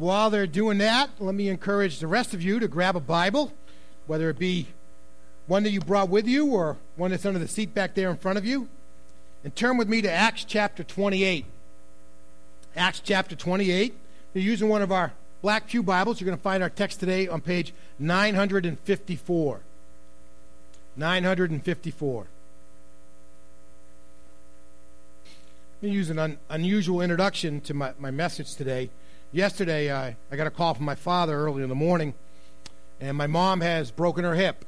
[0.00, 3.52] while they're doing that, let me encourage the rest of you to grab a Bible,
[4.06, 4.68] whether it be
[5.46, 8.16] one that you brought with you or one that's under the seat back there in
[8.16, 8.68] front of you,
[9.44, 11.44] and turn with me to Acts chapter 28.
[12.76, 13.94] Acts chapter 28.
[14.34, 16.20] You're using one of our Black Pew Bibles.
[16.20, 19.60] You're going to find our text today on page 954.
[20.96, 22.26] 954.
[25.80, 28.90] Let me use an un- unusual introduction to my, my message today.
[29.30, 32.14] Yesterday, I, I got a call from my father early in the morning,
[32.98, 34.64] and my mom has broken her hip.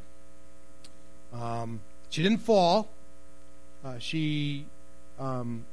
[1.32, 2.90] Um, she didn't fall.
[3.82, 4.66] Uh, she
[5.18, 5.64] um,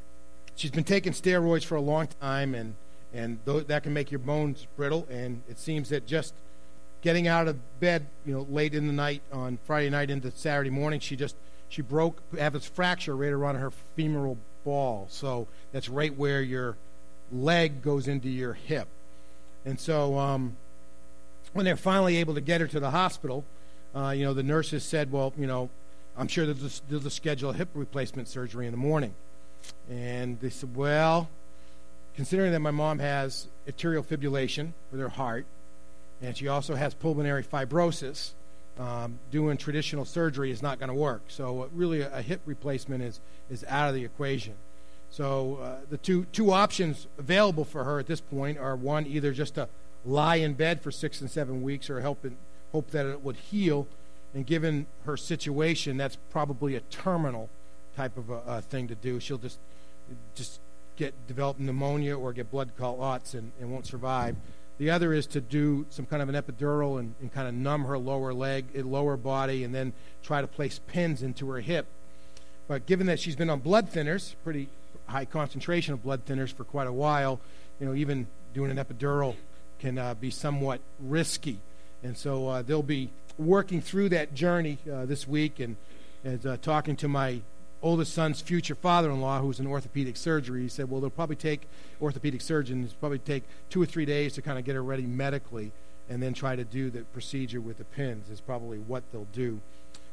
[0.56, 2.76] she's been taking steroids for a long time, and
[3.14, 5.06] and th- that can make your bones brittle.
[5.10, 6.34] And it seems that just
[7.02, 10.70] getting out of bed, you know, late in the night on Friday night into Saturday
[10.70, 11.36] morning, she just
[11.68, 15.08] she broke have this fracture right around her femoral ball.
[15.10, 16.78] So that's right where your
[17.32, 18.88] leg goes into your hip.
[19.66, 20.56] And so um,
[21.54, 23.44] when they're finally able to get her to the hospital,
[23.96, 25.70] uh, you know, the nurses said, well, you know,
[26.18, 29.14] I'm sure they'll, they'll schedule a hip replacement surgery in the morning.
[29.90, 31.30] And they said, well,
[32.16, 35.46] considering that my mom has atrial fibrillation with her heart,
[36.22, 38.32] and she also has pulmonary fibrosis,
[38.80, 41.22] um, doing traditional surgery is not going to work.
[41.28, 44.54] So uh, really, a, hip replacement is is out of the equation.
[45.10, 49.32] So uh, the two two options available for her at this point are one, either
[49.32, 49.68] just to
[50.06, 52.38] lie in bed for six and seven weeks, or help in,
[52.72, 53.88] hope that it would heal.
[54.34, 57.50] And given her situation, that's probably a terminal
[57.96, 59.20] type of a, a thing to do.
[59.20, 59.60] She'll just
[60.36, 60.60] just
[60.96, 64.36] get develop pneumonia or get blood clots and, and won't survive.
[64.78, 67.86] The other is to do some kind of an epidural and, and kind of numb
[67.86, 71.88] her lower leg, eh, lower body, and then try to place pins into her hip.
[72.68, 74.70] But given that she's been on blood thinners, pretty
[75.08, 77.40] high concentration of blood thinners for quite a while,
[77.80, 79.36] you know, even doing an epidural
[79.80, 81.60] can uh, be somewhat risky.
[82.04, 85.76] And so uh, they'll be working through that journey uh, this week and
[86.46, 87.42] uh, talking to my
[87.82, 91.68] oldest son's future father-in-law, who's in orthopedic surgery, he said, "Well, they'll probably take
[92.02, 95.72] orthopedic surgeons probably take two or three days to kind of get her ready medically,
[96.10, 98.30] and then try to do the procedure with the pins.
[98.30, 99.60] Is probably what they'll do."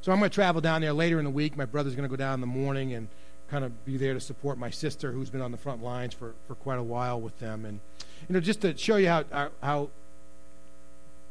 [0.02, 1.56] So I'm going to travel down there later in the week.
[1.56, 3.08] My brother's going to go down in the morning and
[3.50, 6.34] kind of be there to support my sister, who's been on the front lines for,
[6.46, 7.80] for quite a while with them, and
[8.28, 9.24] you know, just to show you how
[9.62, 9.90] how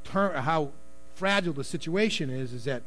[0.08, 0.72] how, how
[1.16, 2.84] fragile the situation is, is that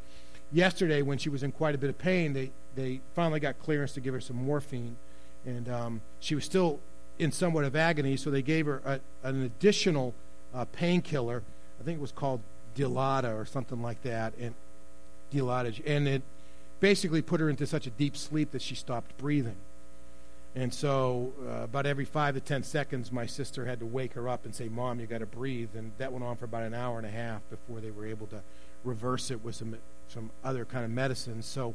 [0.52, 3.92] yesterday when she was in quite a bit of pain, they they finally got clearance
[3.92, 4.96] to give her some morphine,
[5.44, 6.78] and um, she was still
[7.18, 10.14] in somewhat of agony, so they gave her a, an additional
[10.54, 11.42] uh, painkiller.
[11.80, 12.40] I think it was called
[12.76, 14.54] Dilata or something like that, and
[15.32, 16.22] Dilaudid, and it
[16.80, 19.56] basically put her into such a deep sleep that she stopped breathing.
[20.54, 24.26] And so, uh, about every five to ten seconds, my sister had to wake her
[24.26, 26.72] up and say, "Mom, you got to breathe." And that went on for about an
[26.72, 28.42] hour and a half before they were able to
[28.82, 29.76] reverse it with some
[30.08, 31.42] some other kind of medicine.
[31.42, 31.74] So,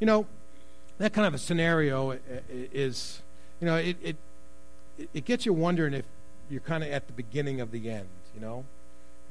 [0.00, 0.26] you know,
[0.98, 2.18] that kind of a scenario
[2.50, 3.22] is,
[3.58, 4.16] you know, it, it,
[5.14, 6.04] it gets you wondering if
[6.50, 8.64] you're kind of at the beginning of the end, you know.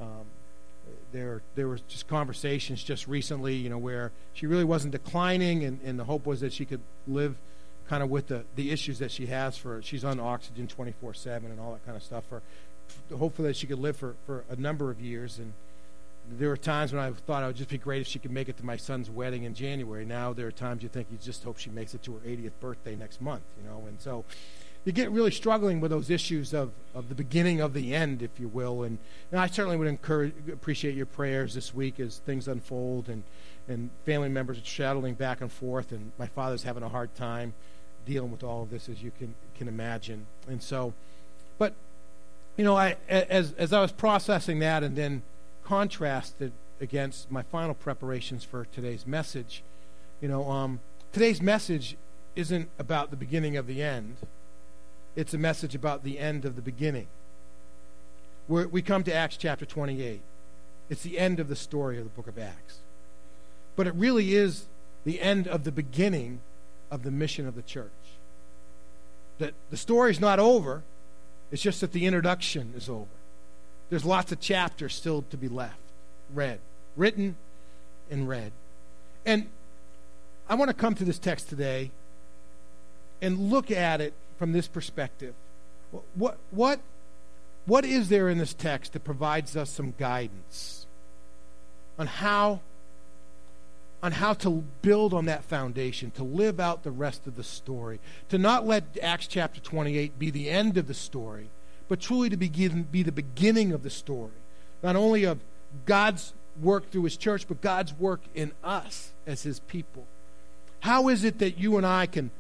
[0.02, 0.26] Um,
[1.12, 5.80] there, there was just conversations just recently, you know, where she really wasn't declining, and,
[5.84, 7.36] and the hope was that she could live
[7.88, 11.60] kind of with the, the issues that she has for, she's on oxygen 24-7 and
[11.60, 12.42] all that kind of stuff, for,
[13.18, 15.54] hopefully that she could live for, for a number of years, and
[16.38, 18.50] there were times when I thought it would just be great if she could make
[18.50, 20.06] it to my son's wedding in January.
[20.06, 22.52] Now there are times you think you just hope she makes it to her 80th
[22.60, 23.84] birthday next month, you know.
[23.88, 24.26] And so
[24.86, 28.40] you get really struggling with those issues of, of the beginning of the end, if
[28.40, 28.84] you will.
[28.84, 28.98] And,
[29.32, 33.24] and I certainly would encourage, appreciate your prayers this week as things unfold and,
[33.68, 35.92] and family members are shuttling back and forth.
[35.92, 37.54] And my father's having a hard time
[38.06, 40.26] dealing with all of this, as you can, can imagine.
[40.48, 40.94] And so,
[41.58, 41.74] but,
[42.58, 45.22] you know, I, as, as I was processing that and then–
[45.70, 46.52] contrasted
[46.82, 49.62] against my final preparations for today's message.
[50.20, 50.80] You know, um,
[51.14, 51.96] today's message
[52.36, 54.18] isn't about the beginning of the end,
[55.16, 57.08] it's a message about the end of the beginning.
[58.48, 60.22] We're, we come to Acts chapter 28.
[60.90, 62.80] It's the end of the story of the book of Acts.
[63.76, 64.66] But it really is
[65.06, 66.40] the end of the beginning
[66.92, 67.92] of the mission of the church.
[69.38, 70.84] That the story's not over,
[71.52, 73.06] it's just that the introduction is over.
[73.90, 75.80] There's lots of chapters still to be left,
[76.34, 76.60] read,
[76.96, 77.38] written
[78.10, 78.52] and read.
[79.26, 79.48] And
[80.48, 81.92] I want to come to this text today
[83.22, 85.36] and look at it from this perspective.
[86.16, 86.80] What, what,
[87.66, 90.88] what is there in this text that provides us some guidance
[92.00, 92.62] on how,
[94.02, 98.00] on how to build on that foundation, to live out the rest of the story,
[98.30, 101.50] to not let Acts chapter 28 be the end of the story,
[101.90, 104.32] but truly to begin, be the beginning of the story.
[104.82, 105.40] Not only of
[105.86, 110.06] God's work through his church, but God's work in us as his people.
[110.80, 112.32] How is it that you and I can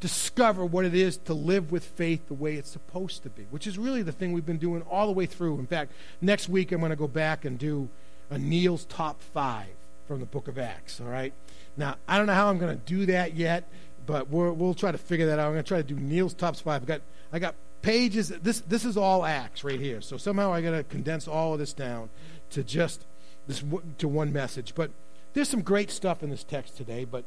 [0.00, 3.66] discover what it is to live with faith the way it's supposed to be, which
[3.66, 5.58] is really the thing we've been doing all the way through.
[5.58, 7.88] In fact, next week I'm going to go back and do
[8.30, 9.68] a Neil's top five
[10.06, 11.32] from the book of Acts, all right?
[11.76, 13.68] Now, I don't know how I'm going to do that yet,
[14.06, 15.46] but we will try to figure that out.
[15.46, 16.82] I'm going to try to do Neil's top five.
[16.82, 17.00] I got,
[17.32, 18.28] I got pages.
[18.28, 20.00] This, this is all Acts right here.
[20.00, 22.10] So somehow I got to condense all of this down
[22.50, 23.04] to just
[23.46, 23.62] this
[23.98, 24.74] to one message.
[24.74, 24.90] But
[25.32, 27.04] there's some great stuff in this text today.
[27.04, 27.24] But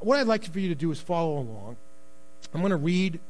[0.00, 1.76] what I'd like for you to do is follow along.
[2.54, 3.20] I'm going to read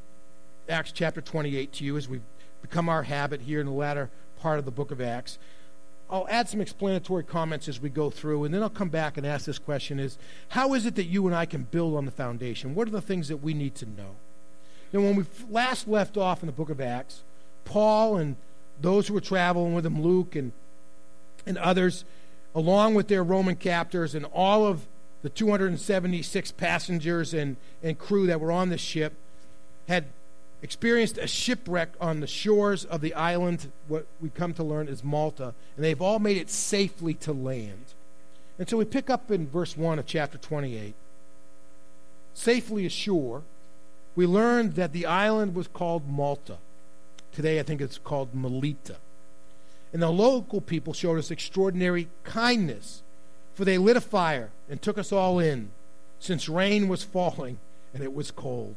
[0.69, 2.21] Acts chapter 28 to you as we've
[2.61, 4.09] become our habit here in the latter
[4.39, 5.37] part of the book of Acts.
[6.09, 9.25] I'll add some explanatory comments as we go through, and then I'll come back and
[9.25, 10.17] ask this question is
[10.49, 12.75] how is it that you and I can build on the foundation?
[12.75, 14.15] What are the things that we need to know?
[14.93, 17.23] And when we last left off in the book of Acts,
[17.65, 18.37] Paul and
[18.79, 20.53] those who were traveling with him, Luke and,
[21.45, 22.05] and others,
[22.55, 24.87] along with their Roman captors and all of
[25.21, 29.13] the 276 passengers and, and crew that were on the ship,
[29.87, 30.05] had
[30.61, 35.03] experienced a shipwreck on the shores of the island, what we come to learn is
[35.03, 37.93] Malta, and they've all made it safely to land.
[38.59, 40.95] And so we pick up in verse 1 of chapter 28.
[42.33, 43.43] Safely ashore,
[44.15, 46.57] we learned that the island was called Malta.
[47.31, 48.97] Today I think it's called Melita.
[49.93, 53.03] And the local people showed us extraordinary kindness,
[53.57, 55.71] for they lit a fire and took us all in,
[56.19, 57.57] since rain was falling
[57.91, 58.75] and it was cold.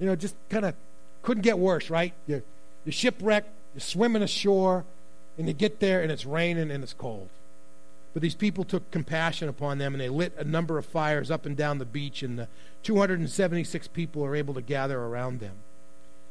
[0.00, 0.74] You know, just kind of
[1.22, 2.12] couldn't get worse, right?
[2.26, 2.42] You're,
[2.84, 4.84] you're shipwrecked, you're swimming ashore,
[5.38, 7.28] and you get there and it's raining and it's cold.
[8.14, 11.46] But these people took compassion upon them and they lit a number of fires up
[11.46, 12.48] and down the beach, and the
[12.82, 15.54] 276 people are able to gather around them.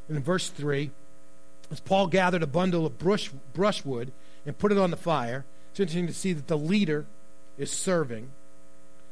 [0.09, 0.91] And in verse 3,
[1.71, 4.11] as Paul gathered a bundle of brush, brushwood
[4.45, 7.05] and put it on the fire, it's interesting to see that the leader
[7.57, 8.23] is serving.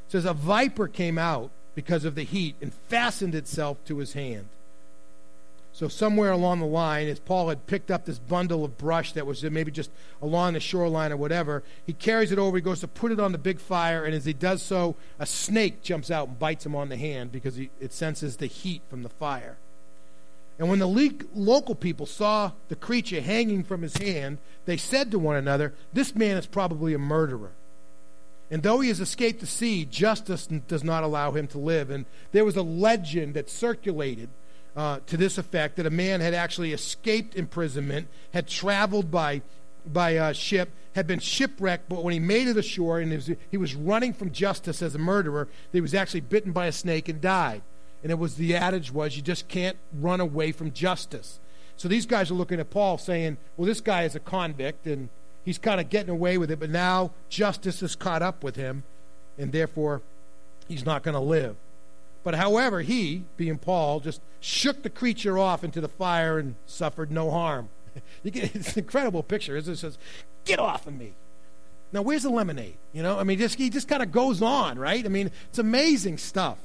[0.07, 4.13] It says, A viper came out because of the heat and fastened itself to his
[4.13, 4.47] hand.
[5.73, 9.25] So somewhere along the line, as Paul had picked up this bundle of brush that
[9.25, 9.89] was maybe just
[10.21, 12.57] along the shoreline or whatever, he carries it over.
[12.57, 15.25] He goes to put it on the big fire, and as he does so, a
[15.25, 18.83] snake jumps out and bites him on the hand because he, it senses the heat
[18.87, 19.57] from the fire.
[20.59, 25.17] And when the local people saw the creature hanging from his hand, they said to
[25.17, 27.51] one another, This man is probably a murderer.
[28.53, 31.89] And though he has escaped the sea, justice does not allow him to live.
[31.89, 34.29] And there was a legend that circulated
[34.75, 39.41] uh, to this effect that a man had actually escaped imprisonment, had traveled by,
[39.91, 43.57] by uh, ship, had been shipwrecked, but when he made it ashore and was, he
[43.57, 47.19] was running from justice as a murderer, he was actually bitten by a snake and
[47.19, 47.63] died.
[48.03, 51.39] And it was the adage was you just can't run away from justice.
[51.75, 55.09] So these guys are looking at Paul saying, well, this guy is a convict and
[55.43, 58.83] he's kind of getting away with it, but now justice has caught up with him,
[59.37, 60.01] and therefore
[60.67, 61.55] he's not going to live.
[62.23, 67.11] But however, he, being Paul, just shook the creature off into the fire and suffered
[67.11, 67.69] no harm.
[68.23, 69.55] You get, it's an incredible picture.
[69.55, 69.99] It says,
[70.45, 71.13] Get off of me.
[71.91, 72.77] Now, where's the lemonade?
[72.91, 75.05] You know, I mean, just, he just kind of goes on, right?
[75.05, 76.57] I mean, it's amazing stuff.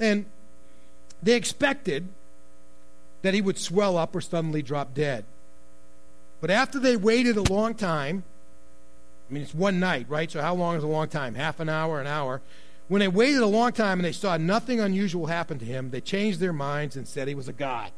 [0.00, 0.24] And
[1.22, 2.08] they expected
[3.20, 5.24] that he would swell up or suddenly drop dead.
[6.42, 8.24] But after they waited a long time,
[9.30, 10.30] I mean, it's one night, right?
[10.30, 11.36] So, how long is a long time?
[11.36, 12.42] Half an hour, an hour.
[12.88, 16.00] When they waited a long time and they saw nothing unusual happen to him, they
[16.00, 17.92] changed their minds and said he was a god.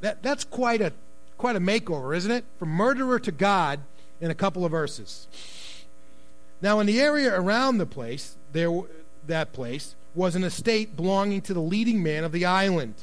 [0.00, 0.94] That, that's quite a,
[1.36, 2.44] quite a makeover, isn't it?
[2.58, 3.80] From murderer to God
[4.20, 5.28] in a couple of verses.
[6.62, 8.72] Now, in the area around the place, there,
[9.26, 12.94] that place, was an estate belonging to the leading man of the island,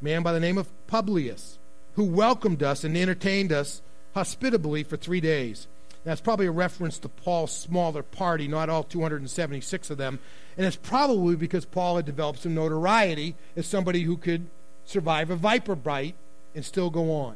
[0.00, 1.57] man by the name of Publius,
[1.98, 3.82] who welcomed us and entertained us
[4.14, 5.66] hospitably for three days.
[6.04, 10.20] That's probably a reference to Paul's smaller party, not all 276 of them.
[10.56, 14.46] And it's probably because Paul had developed some notoriety as somebody who could
[14.84, 16.14] survive a viper bite
[16.54, 17.34] and still go on.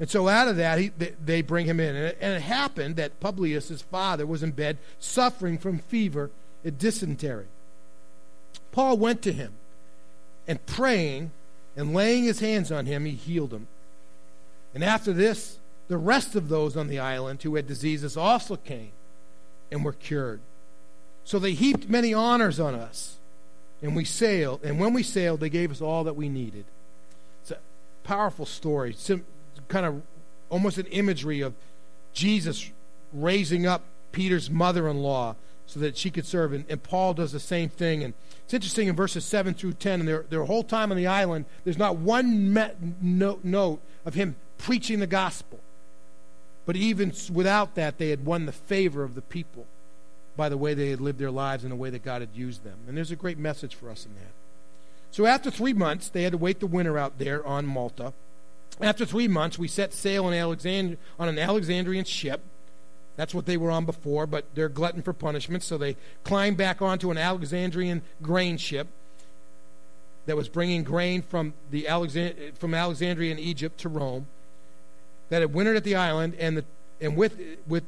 [0.00, 0.88] And so out of that, he,
[1.24, 1.94] they, bring him in.
[1.94, 6.32] And it, happened that Publius, father, was in bed suffering from fever
[6.64, 7.46] and dysentery.
[8.72, 9.52] Paul went to him
[10.48, 11.30] and praying
[11.78, 13.68] and laying his hands on him, he healed him.
[14.74, 18.90] And after this, the rest of those on the island who had diseases also came
[19.70, 20.40] and were cured.
[21.24, 23.18] So they heaped many honors on us.
[23.80, 24.64] And we sailed.
[24.64, 26.64] And when we sailed, they gave us all that we needed.
[27.42, 27.58] It's a
[28.02, 28.96] powerful story.
[29.68, 30.02] Kind of
[30.50, 31.54] almost an imagery of
[32.12, 32.72] Jesus
[33.12, 35.36] raising up Peter's mother in law
[35.68, 36.52] so that she could serve.
[36.52, 38.02] And, and Paul does the same thing.
[38.02, 41.06] And it's interesting in verses 7 through 10, and their, their whole time on the
[41.06, 42.52] island, there's not one
[43.00, 45.60] note, note of him preaching the gospel.
[46.64, 49.66] But even without that, they had won the favor of the people
[50.36, 52.64] by the way they had lived their lives and the way that God had used
[52.64, 52.78] them.
[52.88, 54.32] And there's a great message for us in that.
[55.10, 58.14] So after three months, they had to wait the winter out there on Malta.
[58.80, 62.40] After three months, we set sail in Alexand- on an Alexandrian ship
[63.18, 66.80] that's what they were on before, but they're glutton for punishment, so they climbed back
[66.80, 68.86] onto an Alexandrian grain ship
[70.26, 74.28] that was bringing grain from, the Alexand- from Alexandria in Egypt to Rome,
[75.30, 76.64] that had wintered at the island, and, the,
[77.00, 77.82] and with, with,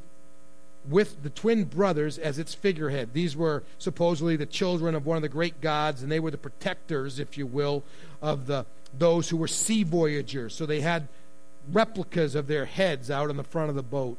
[0.89, 3.11] with the twin brothers as its figurehead.
[3.13, 6.39] These were supposedly the children of one of the great gods, and they were the
[6.39, 7.85] protectors, if you will,
[8.21, 8.67] of the,
[8.99, 10.57] those who were sea voyagers.
[10.57, 11.07] So they had
[11.71, 14.19] replicas of their heads out on the front of the boat.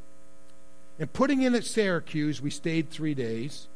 [1.01, 3.67] And putting in at Syracuse, we stayed three days.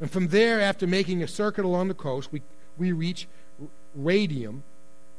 [0.00, 2.40] And from there, after making a circuit along the coast, we,
[2.78, 3.26] we reached
[3.98, 4.62] Rhegium.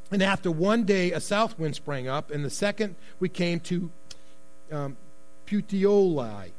[0.09, 2.31] And after one day, a south wind sprang up.
[2.31, 3.91] And the second, we came to
[4.71, 4.95] um,
[5.45, 6.51] Puteoli.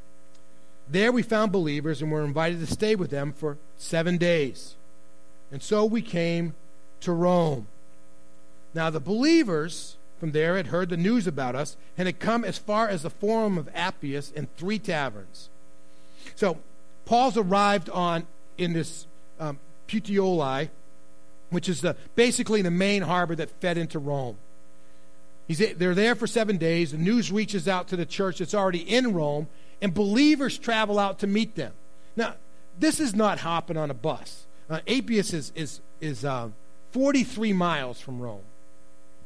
[0.87, 4.75] There we found believers and were invited to stay with them for seven days.
[5.51, 6.53] And so we came
[6.99, 7.65] to Rome.
[8.75, 12.55] Now, the believers from there had heard the news about us and had come as
[12.55, 15.49] far as the Forum of Appius and three taverns.
[16.35, 16.59] So
[17.05, 19.07] Paul's arrived on in this
[19.39, 20.69] um, Puteoli,
[21.49, 24.37] which is the, basically the main harbor that fed into Rome.
[25.47, 26.91] He's, they're there for seven days.
[26.91, 29.47] The news reaches out to the church that's already in Rome,
[29.81, 31.73] and believers travel out to meet them.
[32.15, 32.35] Now,
[32.77, 34.45] this is not hopping on a bus.
[34.69, 36.49] Uh, Appius is, is, is uh,
[36.91, 38.43] 43 miles from Rome.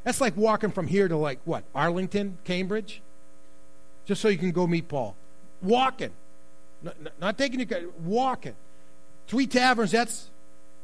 [0.05, 1.65] That's like walking from here to like what?
[1.75, 3.01] Arlington, Cambridge?
[4.05, 5.15] Just so you can go meet Paul.
[5.62, 6.12] Walking.
[6.81, 8.55] Not, not taking you walking.
[9.27, 10.29] Three taverns, that's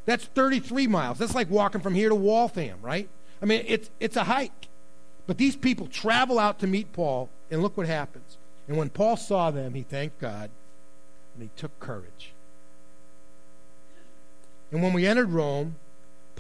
[0.06, 1.20] that's 33 miles.
[1.20, 3.08] That's like walking from here to Waltham, right?
[3.42, 4.68] I mean, it's it's a hike.
[5.28, 8.38] But these people travel out to meet Paul, and look what happens.
[8.68, 10.50] And when Paul saw them, he thanked God
[11.34, 12.34] and he took courage.
[14.72, 15.76] And when we entered Rome,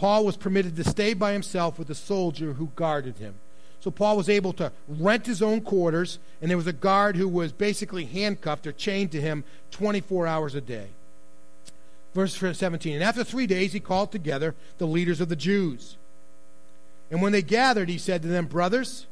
[0.01, 3.36] Paul was permitted to stay by himself with a soldier who guarded him.
[3.81, 7.29] So Paul was able to rent his own quarters, and there was a guard who
[7.29, 10.88] was basically handcuffed or chained to him 24 hours a day.
[12.15, 15.98] Verse 17 And after three days, he called together the leaders of the Jews.
[17.12, 19.05] And when they gathered, he said to them, Brothers,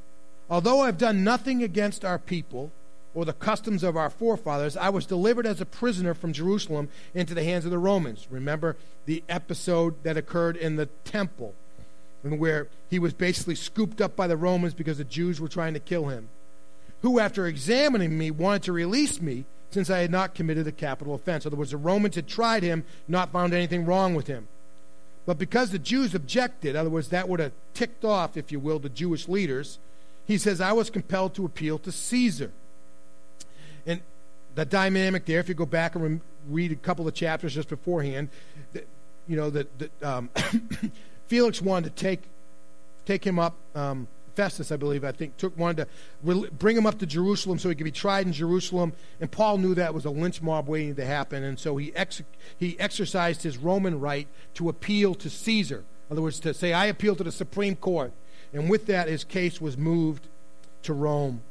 [0.49, 2.71] although I've done nothing against our people,
[3.13, 7.33] or the customs of our forefathers, I was delivered as a prisoner from Jerusalem into
[7.33, 8.27] the hands of the Romans.
[8.29, 11.55] Remember the episode that occurred in the temple,
[12.21, 15.79] where he was basically scooped up by the Romans because the Jews were trying to
[15.79, 16.29] kill him.
[17.01, 21.13] Who, after examining me, wanted to release me since I had not committed a capital
[21.13, 21.45] offense.
[21.45, 24.47] In other words, the Romans had tried him, not found anything wrong with him.
[25.25, 28.59] But because the Jews objected, in other words, that would have ticked off, if you
[28.59, 29.77] will, the Jewish leaders,
[30.25, 32.51] he says, I was compelled to appeal to Caesar
[34.59, 38.29] the dynamic there, if you go back and read a couple of chapters just beforehand,
[38.73, 38.85] that,
[39.27, 40.29] you know, that um,
[41.27, 42.21] Felix wanted to take
[43.05, 43.55] take him up.
[43.73, 45.87] Um, Festus, I believe, I think, took wanted
[46.23, 48.93] to bring him up to Jerusalem so he could be tried in Jerusalem.
[49.19, 52.21] And Paul knew that was a lynch mob waiting to happen, and so he ex-
[52.57, 55.83] he exercised his Roman right to appeal to Caesar.
[56.09, 58.11] In other words, to say, "I appeal to the Supreme Court."
[58.53, 60.27] And with that, his case was moved
[60.83, 61.41] to Rome.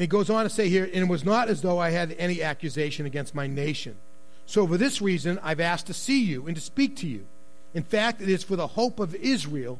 [0.00, 2.16] And he goes on to say here, and it was not as though I had
[2.18, 3.98] any accusation against my nation.
[4.46, 7.26] So for this reason, I've asked to see you and to speak to you.
[7.74, 9.78] In fact, it is for the hope of Israel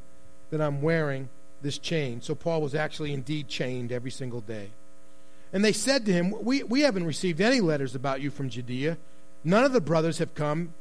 [0.51, 1.29] that I'm wearing
[1.63, 2.21] this chain.
[2.21, 4.69] So Paul was actually indeed chained every single day.
[5.51, 8.99] And they said to him, We, we haven't received any letters about you from Judea.
[9.43, 10.75] None of the brothers have come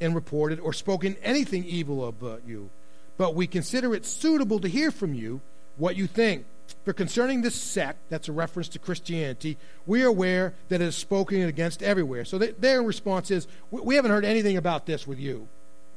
[0.00, 2.70] and reported or spoken anything evil about you.
[3.16, 5.40] But we consider it suitable to hear from you
[5.78, 6.46] what you think.
[6.84, 10.94] For concerning this sect, that's a reference to Christianity, we are aware that it is
[10.94, 12.24] spoken against everywhere.
[12.24, 15.48] So their response is, we haven't heard anything about this with you,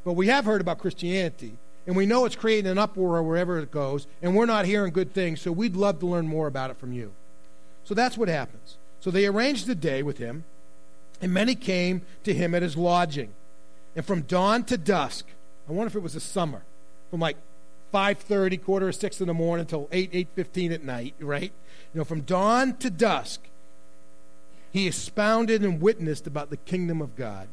[0.05, 1.57] but we have heard about Christianity.
[1.85, 5.13] And we know it's creating an uproar wherever it goes, and we're not hearing good
[5.13, 7.13] things, so we'd love to learn more about it from you.
[7.85, 8.77] So that's what happens.
[8.99, 10.43] So they arranged a day with him,
[11.21, 13.29] and many came to him at his lodging.
[13.95, 15.25] And from dawn to dusk,
[15.69, 16.63] I wonder if it was the summer,
[17.09, 17.37] from like
[17.93, 21.51] 5.30, quarter of 6 in the morning until 8, 8.15 at night, right?
[21.93, 23.41] You know, from dawn to dusk,
[24.71, 27.47] he expounded and witnessed about the kingdom of God.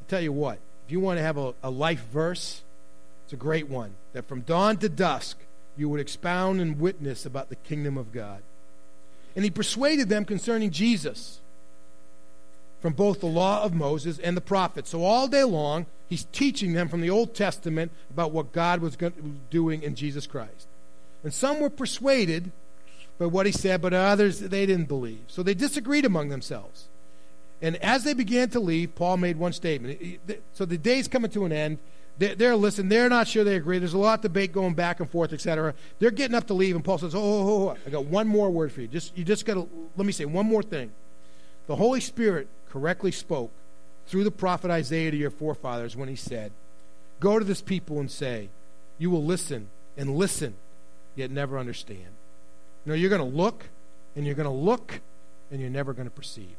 [0.00, 2.62] I tell you what, if you want to have a, a life verse,
[3.24, 3.94] it's a great one.
[4.12, 5.38] That from dawn to dusk,
[5.76, 8.42] you would expound and witness about the kingdom of God.
[9.34, 11.40] And he persuaded them concerning Jesus.
[12.82, 14.90] from both the law of Moses and the prophets.
[14.90, 18.98] So all day long, he's teaching them from the Old Testament about what God was
[19.48, 20.68] doing in Jesus Christ.
[21.24, 22.52] And some were persuaded
[23.18, 25.22] by what he said, but others they didn't believe.
[25.28, 26.88] So they disagreed among themselves.
[27.62, 30.20] And as they began to leave, Paul made one statement.
[30.52, 31.78] So the day's coming to an end.
[32.18, 32.90] They're, listening.
[32.90, 33.78] They're not sure they agree.
[33.78, 35.72] There's a lot of debate going back and forth, etc.
[35.98, 38.28] They're getting up to leave, and Paul says, oh, oh, oh, oh, I got one
[38.28, 38.86] more word for you.
[38.86, 39.66] Just You just got to,
[39.96, 40.92] let me say one more thing.
[41.68, 43.50] The Holy Spirit correctly spoke
[44.06, 46.52] through the prophet Isaiah to your forefathers when he said,
[47.20, 48.48] Go to this people and say,
[48.98, 50.54] You will listen and listen,
[51.14, 52.00] yet never understand.
[52.84, 53.68] You know, you're going to look
[54.16, 55.00] and you're going to look
[55.50, 56.56] and you're never going to perceive.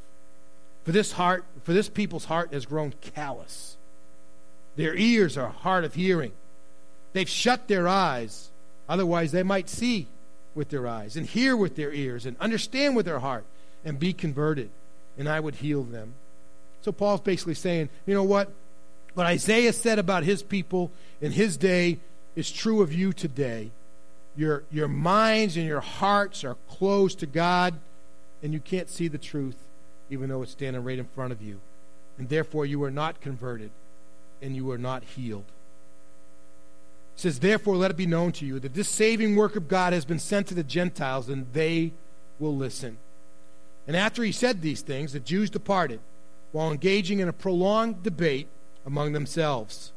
[0.83, 3.77] For this heart, for this people's heart has grown callous.
[4.75, 6.31] Their ears are hard of hearing.
[7.13, 8.49] They've shut their eyes,
[8.89, 10.07] otherwise they might see
[10.55, 13.45] with their eyes and hear with their ears and understand with their heart
[13.85, 14.69] and be converted,
[15.17, 16.13] and I would heal them.
[16.83, 18.51] So Paul's basically saying, you know what?
[19.13, 21.99] What Isaiah said about his people in his day
[22.35, 23.71] is true of you today.
[24.35, 27.75] Your, your minds and your hearts are closed to God,
[28.41, 29.55] and you can't see the truth,
[30.09, 31.61] even though it's standing right in front of you.
[32.17, 33.71] And therefore, you are not converted,
[34.41, 35.45] and you are not healed.
[37.15, 39.93] It says, Therefore, let it be known to you that this saving work of God
[39.93, 41.93] has been sent to the Gentiles, and they
[42.39, 42.97] will listen.
[43.87, 46.01] And after he said these things, the Jews departed
[46.53, 48.47] while engaging in a prolonged debate
[48.85, 49.91] among themselves.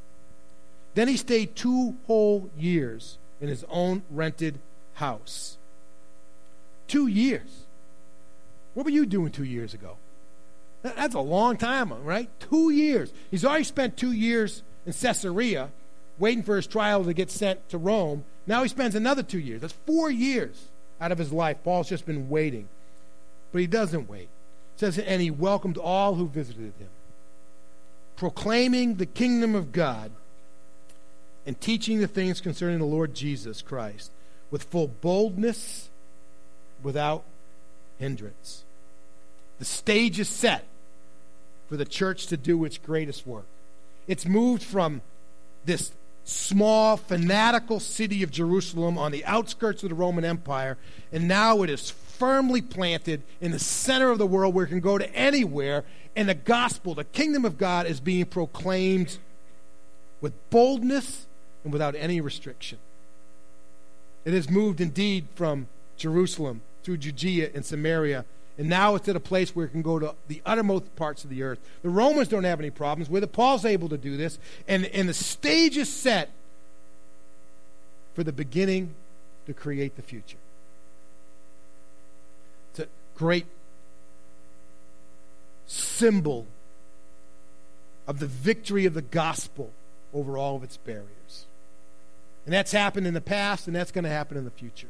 [0.94, 4.58] Then he stayed two whole years in his own rented
[4.94, 5.58] house.
[6.88, 7.66] Two years.
[8.75, 9.96] What were you doing two years ago?
[10.82, 12.28] That's a long time, right?
[12.40, 13.12] Two years.
[13.30, 15.70] He's already spent two years in Caesarea
[16.18, 18.25] waiting for his trial to get sent to Rome.
[18.46, 19.60] Now he spends another two years.
[19.60, 20.68] That's four years
[21.00, 21.58] out of his life.
[21.62, 22.68] Paul's just been waiting.
[23.52, 24.28] But he doesn't wait.
[24.76, 26.88] Says, and he welcomed all who visited him,
[28.16, 30.11] proclaiming the kingdom of God
[31.47, 34.11] and teaching the things concerning the Lord Jesus Christ
[34.50, 35.88] with full boldness,
[36.83, 37.25] without
[37.99, 38.64] hindrance.
[39.58, 40.65] The stage is set
[41.69, 43.47] for the church to do its greatest work.
[44.06, 45.00] It's moved from
[45.65, 45.91] this
[46.26, 50.76] small, fanatical city of Jerusalem on the outskirts of the Roman Empire,
[51.12, 54.80] and now it is firmly planted in the center of the world where it can
[54.80, 55.84] go to anywhere,
[56.17, 59.19] and the gospel, the kingdom of God, is being proclaimed
[60.21, 61.26] with boldness
[61.62, 62.78] and without any restriction.
[64.25, 68.25] It has moved indeed from Jerusalem through Judea and Samaria,
[68.58, 71.30] and now it's at a place where it can go to the uttermost parts of
[71.30, 71.58] the earth.
[71.82, 73.32] The Romans don't have any problems with it.
[73.32, 76.30] Paul's able to do this, and, and the stage is set
[78.14, 78.95] for the beginning
[79.47, 80.38] to create the future.
[82.71, 83.47] It's a great
[85.66, 86.47] symbol
[88.06, 89.71] of the victory of the gospel
[90.14, 91.47] over all of its barriers.
[92.47, 94.88] And that's happened in the past, and that's going to happen in the future.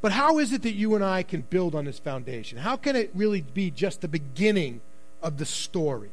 [0.00, 2.58] But how is it that you and I can build on this foundation?
[2.58, 4.80] How can it really be just the beginning
[5.22, 6.10] of the story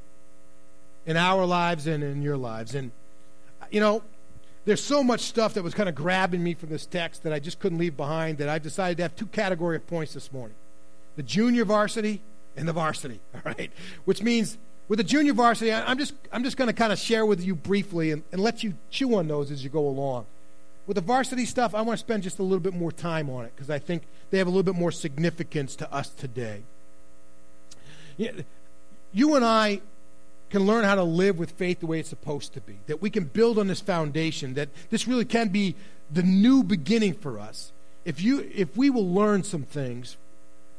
[1.06, 2.76] in our lives and in your lives?
[2.76, 2.92] And,
[3.72, 4.04] you know,
[4.66, 7.40] there's so much stuff that was kind of grabbing me from this text that I
[7.40, 10.56] just couldn't leave behind that I've decided to have two category of points this morning
[11.16, 12.22] the junior varsity
[12.56, 13.72] and the varsity, all right?
[14.06, 17.26] Which means with the junior varsity, I'm just, I'm just going to kind of share
[17.26, 20.26] with you briefly and, and let you chew on those as you go along.
[20.88, 23.44] With the varsity stuff, I want to spend just a little bit more time on
[23.46, 26.64] it because I think they have a little bit more significance to us today.
[28.18, 29.82] You and I
[30.50, 33.10] can learn how to live with faith the way it's supposed to be, that we
[33.10, 35.76] can build on this foundation, that this really can be
[36.10, 37.74] the new beginning for us.
[38.06, 40.16] If, you, if we will learn some things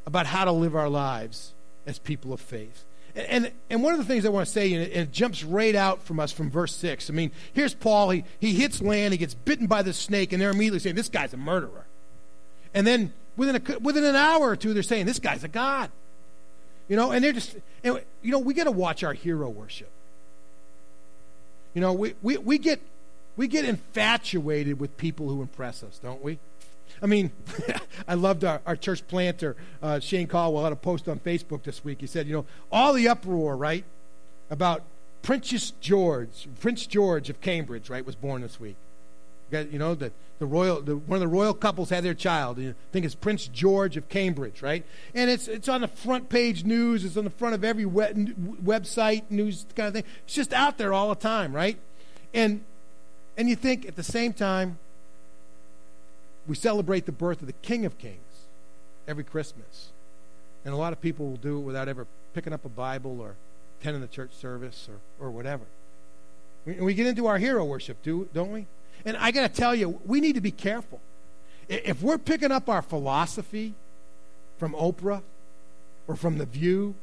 [0.07, 1.53] about how to live our lives
[1.87, 2.85] as people of faith.
[3.19, 5.43] And, and one of the things I want to say, and it, and it, jumps
[5.43, 7.11] right out from us from verse 6.
[7.11, 8.11] I mean, here's Paul.
[8.11, 11.09] He, he hits land, he gets bitten by the snake, and they're immediately saying, This
[11.09, 11.87] guy's a murderer.
[12.75, 15.91] And then within, a, within an hour or two, they're saying, This guy's a God.
[16.89, 19.91] You know, and they're just, and, you know, we got to watch our hero worship.
[21.75, 22.81] You know, we, we, we, get,
[23.37, 26.39] we get infatuated with people who impress us, don't we?
[27.03, 27.31] I mean,
[28.09, 31.85] I loved our, our church planter, uh, Shane Caldwell, had a post on Facebook this
[31.85, 32.01] week.
[32.01, 33.85] He said, you know, all the uproar, right,
[34.51, 34.83] about
[35.23, 38.77] Princess George, Prince George of Cambridge, right, was born this week.
[39.51, 42.59] You know, the, the royal, the, one of the royal couples had their child.
[42.59, 44.85] I think it's Prince George of Cambridge, right?
[45.15, 47.05] And it's, it's on the front page news.
[47.05, 48.17] It's on the front of every web,
[48.63, 50.05] website news kind of thing.
[50.25, 51.79] It's just out there all the time, right?
[52.35, 52.63] And,
[53.39, 54.79] and you think at the same time,
[56.49, 58.47] we celebrate the birth of the King of Kings
[59.07, 59.91] every Christmas.
[60.65, 63.37] And a lot of people will do it without ever picking up a Bible or
[63.81, 65.65] attending the church service or, or whatever.
[66.65, 68.67] We, we get into our hero worship, do, don't we?
[69.05, 71.01] And I got to tell you, we need to be careful.
[71.69, 73.75] If we're picking up our philosophy
[74.57, 75.23] from Oprah
[76.09, 76.95] or from The View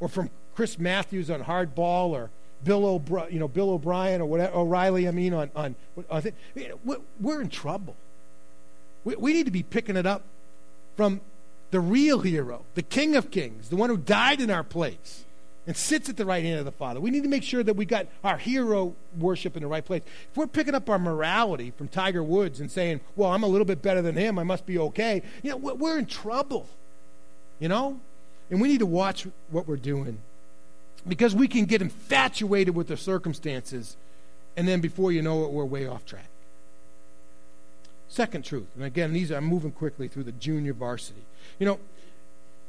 [0.00, 2.30] or from Chris Matthews on Hardball or
[2.64, 5.76] Bill O'Brien, you know, Bill O'Brien or whatever, O'Reilly, I mean, on, on,
[6.10, 6.32] on
[7.20, 7.94] we're in trouble.
[9.04, 10.22] We, we need to be picking it up
[10.96, 11.20] from
[11.70, 15.24] the real hero, the King of Kings, the one who died in our place
[15.66, 17.00] and sits at the right hand of the Father.
[17.00, 20.02] We need to make sure that we got our hero worship in the right place.
[20.30, 23.64] If we're picking up our morality from Tiger Woods and saying, well, I'm a little
[23.64, 26.66] bit better than him, I must be okay, you know, we're in trouble,
[27.60, 28.00] you know?
[28.50, 30.18] And we need to watch what we're doing
[31.06, 33.96] because we can get infatuated with the circumstances,
[34.56, 36.26] and then before you know it, we're way off track.
[38.10, 41.22] Second truth, and again, these I'm moving quickly through the junior varsity.
[41.60, 41.78] You know,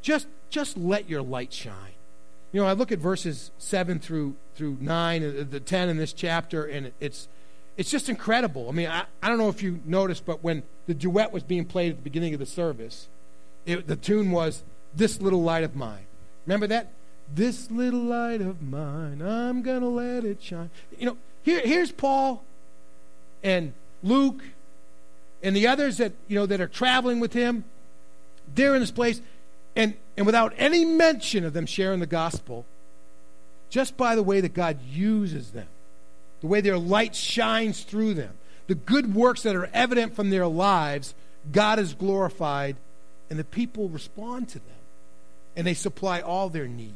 [0.03, 1.95] just just let your light shine.
[2.51, 6.13] You know, I look at verses seven through through nine, uh, the ten in this
[6.13, 7.27] chapter, and it's
[7.75, 8.69] it's just incredible.
[8.69, 11.65] I mean, I, I don't know if you noticed, but when the duet was being
[11.65, 13.07] played at the beginning of the service,
[13.65, 14.61] it, the tune was
[14.95, 16.05] "This Little Light of Mine."
[16.45, 16.91] Remember that?
[17.33, 20.69] This little light of mine, I'm gonna let it shine.
[20.99, 22.43] You know, here, here's Paul
[23.41, 23.73] and
[24.03, 24.43] Luke
[25.43, 27.63] and the others that you know that are traveling with him,
[28.53, 29.21] they're in this place,
[29.75, 32.65] and and without any mention of them sharing the gospel,
[33.69, 35.67] just by the way that God uses them,
[36.41, 40.47] the way their light shines through them, the good works that are evident from their
[40.47, 41.15] lives,
[41.51, 42.75] God is glorified,
[43.29, 44.77] and the people respond to them,
[45.55, 46.93] and they supply all their need.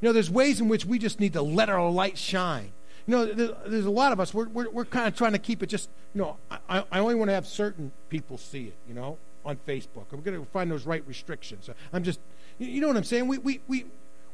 [0.00, 2.72] You know, there's ways in which we just need to let our light shine
[3.08, 5.62] you know, there's a lot of us, we're, we're, we're kind of trying to keep
[5.62, 6.36] it just, you know,
[6.68, 9.16] I, I only want to have certain people see it, you know,
[9.46, 10.04] on Facebook.
[10.12, 11.70] I'm going to find those right restrictions.
[11.90, 12.20] I'm just,
[12.58, 13.26] you know what I'm saying?
[13.26, 13.86] We, we, we,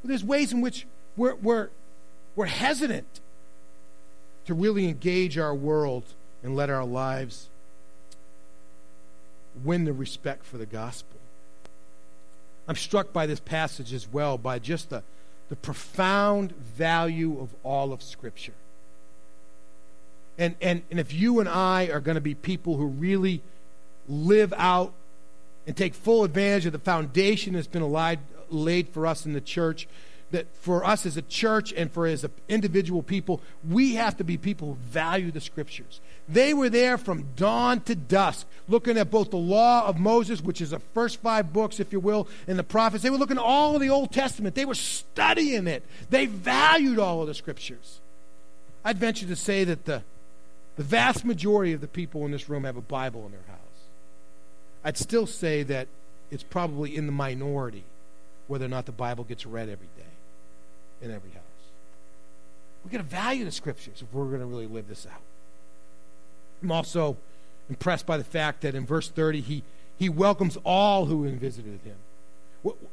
[0.02, 1.68] there's ways in which we're, we're,
[2.34, 3.20] we're hesitant
[4.46, 6.02] to really engage our world
[6.42, 7.50] and let our lives
[9.62, 11.20] win the respect for the gospel.
[12.66, 15.04] I'm struck by this passage as well, by just the,
[15.48, 18.54] the profound value of all of Scripture.
[20.38, 23.42] And, and, and if you and I are going to be people who really
[24.08, 24.92] live out
[25.66, 27.90] and take full advantage of the foundation that's been
[28.50, 29.88] laid, for us in the church,
[30.30, 34.36] that for us as a church and for as individual people, we have to be
[34.36, 36.00] people who value the scriptures.
[36.28, 40.60] They were there from dawn to dusk, looking at both the law of Moses, which
[40.60, 43.02] is the first five books, if you will, and the prophets.
[43.02, 44.54] They were looking at all of the Old Testament.
[44.54, 45.84] They were studying it.
[46.10, 48.00] They valued all of the scriptures.
[48.84, 50.02] I'd venture to say that the
[50.76, 53.58] the vast majority of the people in this room have a Bible in their house.
[54.84, 55.88] I'd still say that
[56.30, 57.84] it's probably in the minority
[58.46, 60.02] whether or not the Bible gets read every day
[61.00, 61.42] in every house.
[62.84, 65.22] We've got to value the scriptures if we're going to really live this out.
[66.62, 67.16] I'm also
[67.70, 69.62] impressed by the fact that in verse 30, he,
[69.96, 71.96] he welcomes all who visited him.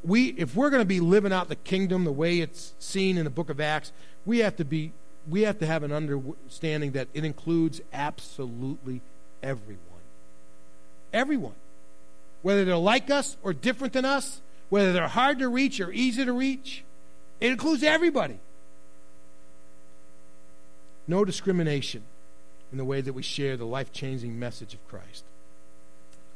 [0.03, 3.23] We, if we're going to be living out the kingdom the way it's seen in
[3.23, 3.91] the book of Acts,
[4.25, 4.91] we have to be
[5.27, 9.01] we have to have an understanding that it includes absolutely
[9.43, 9.79] everyone.
[11.13, 11.55] Everyone.
[12.41, 16.25] Whether they're like us or different than us, whether they're hard to reach or easy
[16.25, 16.83] to reach,
[17.39, 18.39] it includes everybody.
[21.07, 22.03] No discrimination
[22.71, 25.23] in the way that we share the life changing message of Christ.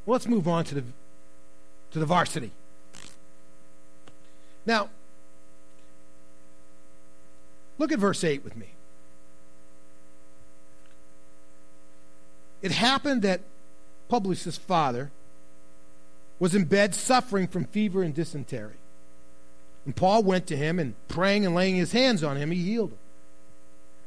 [0.06, 0.84] Well, let's move on to the,
[1.92, 2.52] to the varsity.
[4.66, 4.90] Now,
[7.78, 8.75] look at verse 8 with me.
[12.66, 13.42] It happened that
[14.10, 15.12] Publius' father
[16.40, 18.78] was in bed suffering from fever and dysentery.
[19.86, 22.90] And Paul went to him and praying and laying his hands on him, he healed
[22.90, 22.98] him.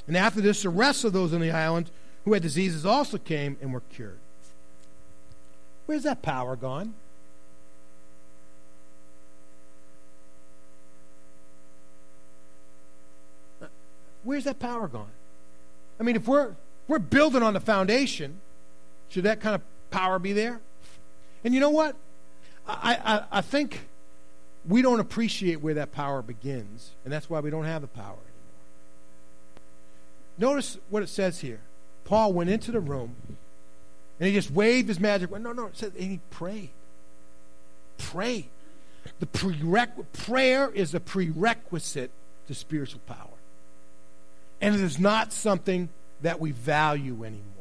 [0.08, 1.92] And after this, the rest of those on the island
[2.24, 4.18] who had diseases also came and were cured.
[5.86, 6.94] Where's that power gone?
[14.24, 15.12] Where's that power gone?
[16.00, 16.56] I mean, if we're
[16.88, 18.40] we're building on the foundation,
[19.08, 20.60] should that kind of power be there?
[21.44, 21.96] And you know what?
[22.66, 23.86] I, I, I think
[24.66, 28.04] we don't appreciate where that power begins, and that's why we don't have the power
[28.04, 28.24] anymore.
[30.36, 31.60] Notice what it says here.
[32.04, 33.16] Paul went into the room
[34.18, 35.30] and he just waved his magic.
[35.30, 36.70] No, no, it says, and he prayed.
[37.98, 38.48] Pray.
[39.20, 39.26] The
[40.12, 42.10] prayer is a prerequisite
[42.46, 43.26] to spiritual power.
[44.60, 45.88] And it is not something
[46.22, 47.57] that we value anymore.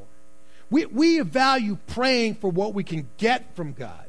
[0.70, 4.06] We, we value praying for what we can get from God.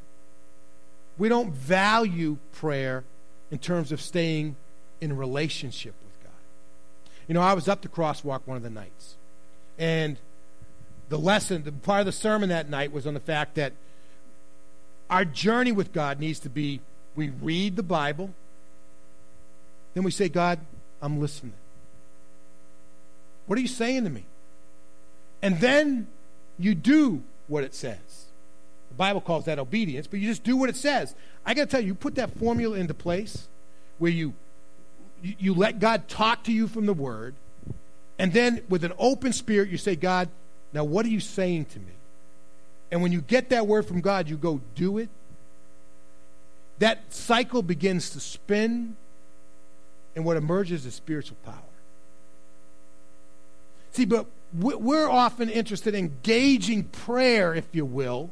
[1.17, 3.05] We don't value prayer
[3.51, 4.57] in terms of staying
[5.01, 6.33] in relationship with God.
[7.27, 9.17] You know, I was up the Crosswalk one of the nights,
[9.79, 10.19] and
[11.09, 13.73] the lesson, the part of the sermon that night was on the fact that
[15.09, 16.81] our journey with God needs to be
[17.17, 18.31] we read the Bible,
[19.95, 20.61] then we say, God,
[21.03, 21.55] I'm listening.
[23.47, 24.25] What are you saying to me?
[25.43, 26.07] And then
[26.59, 28.27] you do what it says.
[28.91, 31.15] The Bible calls that obedience, but you just do what it says.
[31.47, 33.49] I got to tell you, you put that formula into place
[33.99, 34.35] where you,
[35.23, 37.35] you let God talk to you from the Word,
[38.19, 40.29] and then with an open spirit, you say, God,
[40.73, 41.93] now what are you saying to me?
[42.91, 45.09] And when you get that word from God, you go do it.
[46.79, 48.97] That cycle begins to spin,
[50.17, 51.55] and what emerges is spiritual power.
[53.93, 58.31] See, but we're often interested in gauging prayer, if you will,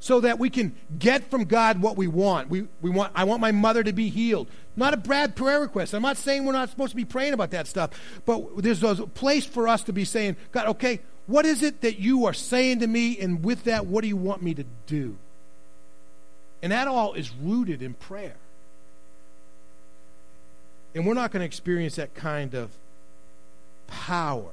[0.00, 2.48] so that we can get from God what we want.
[2.48, 4.48] We, we want I want my mother to be healed.
[4.76, 5.92] Not a bad prayer request.
[5.92, 7.90] I'm not saying we're not supposed to be praying about that stuff,
[8.24, 11.98] but there's a place for us to be saying, God, okay, what is it that
[11.98, 13.18] you are saying to me?
[13.18, 15.16] And with that, what do you want me to do?
[16.62, 18.36] And that all is rooted in prayer.
[20.94, 22.70] And we're not going to experience that kind of
[23.88, 24.52] power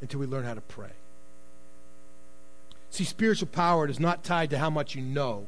[0.00, 0.90] until we learn how to pray.
[2.90, 5.46] See, spiritual power is not tied to how much you know,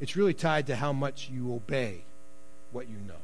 [0.00, 2.02] it's really tied to how much you obey
[2.72, 3.14] what you know.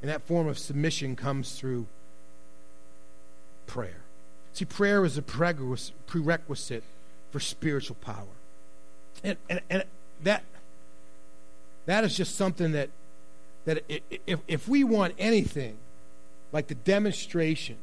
[0.00, 1.86] And that form of submission comes through
[3.66, 4.02] prayer.
[4.52, 6.84] See, prayer is a prerequisite
[7.30, 8.26] for spiritual power.
[9.24, 9.84] And, and, and
[10.22, 10.44] that,
[11.86, 12.90] that is just something that,
[13.68, 13.84] that
[14.26, 15.76] if, if we want anything
[16.52, 17.78] like the demonstrations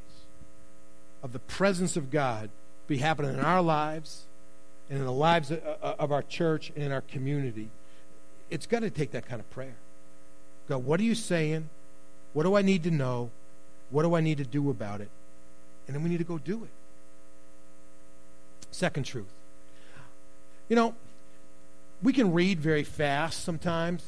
[1.22, 2.50] of the presence of God
[2.88, 4.24] be happening in our lives
[4.90, 7.70] and in the lives of, our church and in our community,
[8.50, 9.76] it's got to take that kind of prayer.
[10.68, 11.70] God, what are you saying?
[12.34, 13.30] What do I need to know?
[13.92, 15.10] What do I need to do about it?
[15.86, 16.72] And then we need to go do it.
[18.72, 19.32] Second truth.
[20.68, 20.96] You know,
[22.02, 24.04] we can read very fast sometimes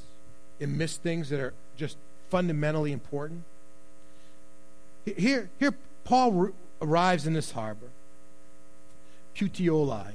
[0.60, 1.98] and miss things that are just
[2.30, 3.44] fundamentally important.
[5.06, 7.90] Here, here Paul arrives in this harbor,
[9.36, 10.14] Puteoli,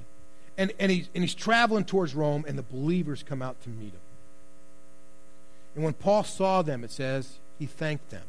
[0.59, 3.93] and, and, he's, and he's traveling towards Rome, and the believers come out to meet
[3.93, 4.01] him.
[5.75, 8.25] And when Paul saw them, it says, he thanked them,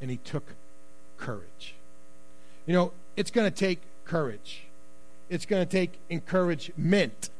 [0.00, 0.54] and he took
[1.16, 1.74] courage.
[2.66, 4.62] You know, it's going to take courage.
[5.28, 7.30] It's going to take encouragement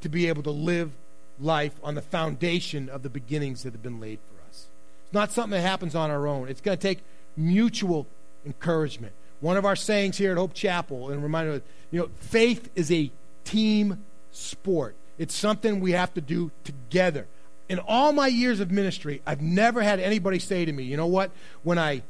[0.00, 0.92] to be able to live
[1.40, 4.68] life on the foundation of the beginnings that have been laid for us.
[5.04, 6.48] It's not something that happens on our own.
[6.48, 7.00] It's going to take
[7.36, 8.06] mutual
[8.44, 9.12] encouragement.
[9.40, 13.10] One of our sayings here at Hope Chapel, and reminder, you know, faith is a
[13.44, 14.94] team sport.
[15.18, 17.26] It's something we have to do together.
[17.68, 21.06] In all my years of ministry, I've never had anybody say to me, you know
[21.06, 21.30] what,
[21.62, 22.02] when I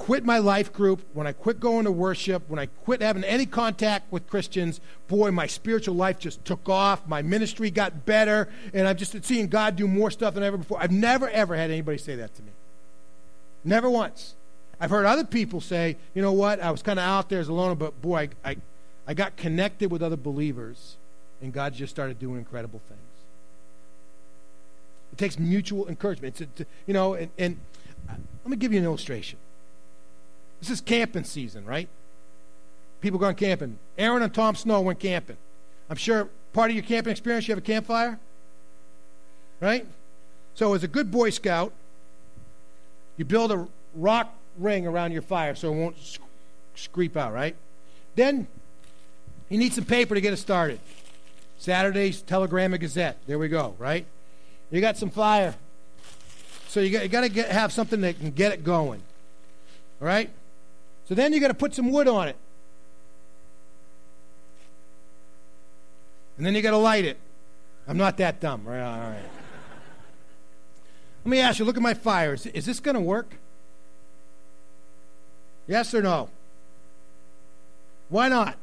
[0.00, 3.44] quit my life group, when I quit going to worship, when I quit having any
[3.44, 7.06] contact with Christians, boy, my spiritual life just took off.
[7.06, 10.80] My ministry got better, and I'm just seeing God do more stuff than ever before.
[10.80, 12.50] I've never, ever had anybody say that to me.
[13.62, 14.36] Never once.
[14.80, 17.48] I've heard other people say, you know what, I was kind of out there as
[17.48, 18.56] a loner, but boy, I, I,
[19.06, 20.96] I got connected with other believers,
[21.42, 23.00] and God just started doing incredible things.
[25.12, 26.40] It takes mutual encouragement.
[26.40, 27.58] It's, you know, and, and
[28.08, 29.38] uh, let me give you an illustration.
[30.60, 31.88] This is camping season, right?
[33.00, 33.78] People going camping.
[33.96, 35.38] Aaron and Tom Snow went camping.
[35.88, 38.18] I'm sure part of your camping experience, you have a campfire,
[39.60, 39.86] right?
[40.54, 41.72] So, as a good Boy Scout,
[43.16, 46.20] you build a rock ring around your fire so it won't sc-
[46.76, 47.56] screep out, right?
[48.14, 48.46] Then
[49.48, 50.78] you need some paper to get it started.
[51.58, 53.18] Saturday's Telegram and Gazette.
[53.26, 54.06] There we go, right?
[54.70, 55.54] You got some fire.
[56.68, 59.02] So you got, you got to get, have something that can get it going.
[60.00, 60.30] All right?
[61.10, 62.36] So then you got to put some wood on it.
[66.36, 67.16] And then you got to light it.
[67.88, 68.62] I'm not that dumb.
[68.64, 68.80] Right?
[68.80, 69.24] All right.
[71.24, 72.34] Let me ask you look at my fire.
[72.34, 73.34] Is, is this going to work?
[75.66, 76.30] Yes or no?
[78.08, 78.56] Why not?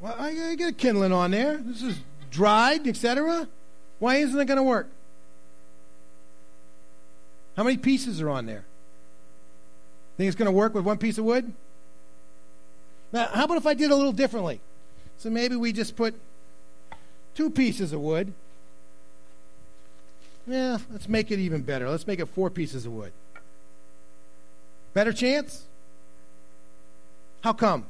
[0.00, 1.56] Well, I, get a kindling on there.
[1.56, 1.98] This is
[2.30, 3.48] dried, etc.
[3.98, 4.88] Why isn't it going to work?
[7.60, 8.64] How many pieces are on there?
[10.16, 11.52] Think it's going to work with one piece of wood?
[13.12, 14.62] Now, how about if I did a little differently?
[15.18, 16.14] So maybe we just put
[17.34, 18.32] two pieces of wood.
[20.46, 21.90] Yeah, let's make it even better.
[21.90, 23.12] Let's make it four pieces of wood.
[24.94, 25.66] Better chance?
[27.42, 27.84] How come?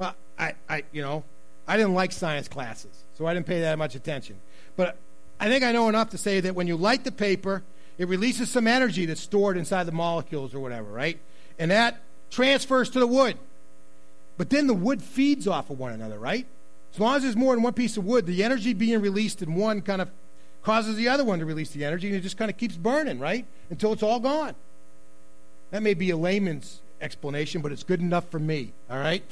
[0.00, 1.22] Well, I, I, you know,
[1.68, 4.34] I didn't like science classes, so I didn't pay that much attention.
[4.74, 4.96] But
[5.38, 7.62] I think I know enough to say that when you light the paper,
[7.98, 11.18] it releases some energy that's stored inside the molecules or whatever, right?
[11.58, 13.36] And that transfers to the wood.
[14.36, 16.46] But then the wood feeds off of one another, right?
[16.94, 19.54] As long as there's more than one piece of wood, the energy being released in
[19.56, 20.10] one kind of
[20.62, 23.18] causes the other one to release the energy, and it just kind of keeps burning,
[23.18, 23.46] right?
[23.70, 24.54] Until it's all gone.
[25.70, 29.22] That may be a layman's explanation, but it's good enough for me, all right?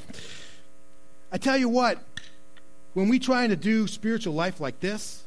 [1.33, 1.99] I tell you what,
[2.95, 5.23] when we trying to do spiritual life like this,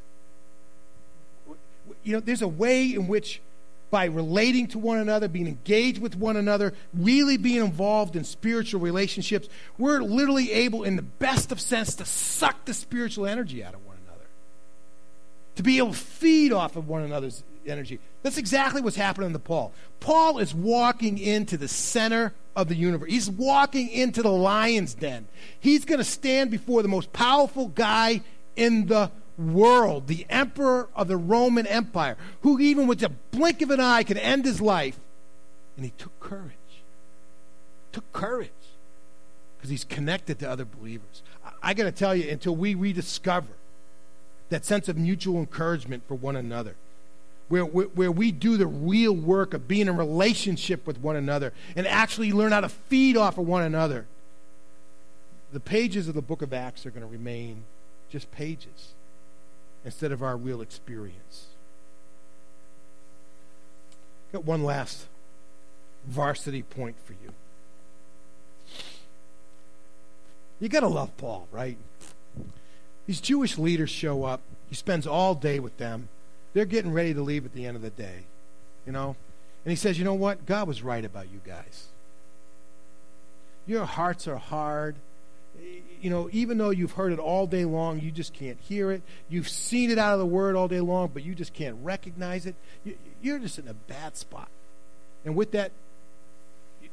[2.03, 3.41] you know, there's a way in which
[3.89, 8.79] by relating to one another, being engaged with one another, really being involved in spiritual
[8.81, 13.73] relationships, we're literally able, in the best of sense, to suck the spiritual energy out
[13.73, 14.25] of one another.
[15.55, 17.99] To be able to feed off of one another's energy.
[18.23, 19.73] That's exactly what's happening to Paul.
[19.99, 23.09] Paul is walking into the center of the universe.
[23.09, 25.27] He's walking into the lion's den.
[25.59, 28.21] He's going to stand before the most powerful guy
[28.55, 33.71] in the world, the emperor of the Roman Empire, who even with a blink of
[33.71, 34.99] an eye could end his life.
[35.75, 36.53] And he took courage.
[37.91, 38.49] Took courage.
[39.57, 41.23] Because he's connected to other believers.
[41.43, 43.47] I, I got to tell you, until we rediscover
[44.49, 46.75] that sense of mutual encouragement for one another,
[47.47, 51.51] where, where, where, we do the real work of being in relationship with one another
[51.75, 54.05] and actually learn how to feed off of one another,
[55.51, 57.63] the pages of the book of Acts are going to remain
[58.11, 58.93] just pages
[59.85, 61.47] instead of our real experience.
[64.31, 65.07] Got one last
[66.05, 67.33] varsity point for you.
[70.59, 71.77] You got to love Paul, right?
[73.07, 74.41] These Jewish leaders show up.
[74.69, 76.09] He spends all day with them.
[76.53, 78.25] They're getting ready to leave at the end of the day,
[78.85, 79.15] you know?
[79.65, 80.45] And he says, You know what?
[80.45, 81.87] God was right about you guys.
[83.65, 84.95] Your hearts are hard
[86.01, 89.01] you know, even though you've heard it all day long, you just can't hear it.
[89.27, 92.45] You've seen it out of the Word all day long, but you just can't recognize
[92.45, 92.55] it.
[93.21, 94.49] You're just in a bad spot.
[95.25, 95.71] And with that,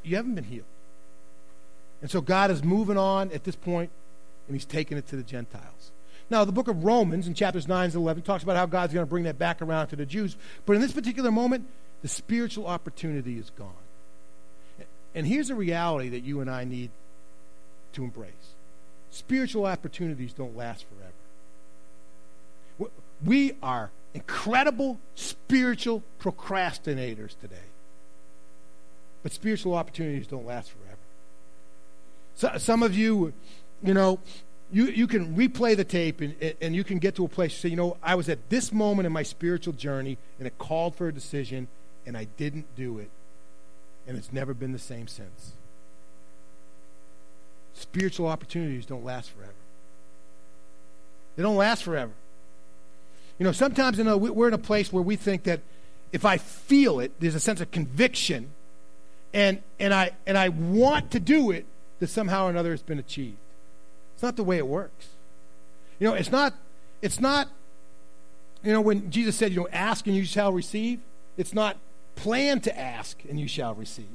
[0.02, 0.66] you haven't been healed.
[2.02, 3.90] And so God is moving on at this point,
[4.48, 5.92] and He's taking it to the Gentiles.
[6.28, 9.06] Now, the book of Romans in chapters 9 and 11 talks about how God's going
[9.06, 10.36] to bring that back around to the Jews.
[10.64, 11.68] But in this particular moment,
[12.02, 13.72] the spiritual opportunity is gone.
[15.14, 16.90] And here's a reality that you and I need
[17.92, 18.55] to embrace
[19.16, 21.12] spiritual opportunities don't last forever.
[23.24, 27.56] We are incredible spiritual procrastinators today.
[29.22, 30.98] But spiritual opportunities don't last forever.
[32.34, 33.32] So, some of you,
[33.82, 34.20] you know,
[34.70, 37.58] you, you can replay the tape and, and you can get to a place you
[37.58, 40.94] say, you know, I was at this moment in my spiritual journey and it called
[40.94, 41.68] for a decision
[42.04, 43.10] and I didn't do it.
[44.06, 45.52] And it's never been the same since
[47.76, 49.52] spiritual opportunities don't last forever.
[51.36, 52.12] They don't last forever.
[53.38, 55.60] You know, sometimes you know, we're in a place where we think that
[56.12, 58.50] if I feel it, there's a sense of conviction,
[59.34, 61.66] and, and, I, and I want to do it,
[61.98, 63.36] that somehow or another it's been achieved.
[64.14, 65.08] It's not the way it works.
[65.98, 66.54] You know, it's not,
[67.02, 67.48] it's not,
[68.62, 71.00] you know, when Jesus said, you know, ask and you shall receive,
[71.36, 71.76] it's not
[72.14, 74.06] plan to ask and you shall receive.